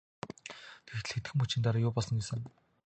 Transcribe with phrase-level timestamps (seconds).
[0.85, 2.49] Тэгтэл хэдхэн мөчийн дараа юу болсон гэж санана.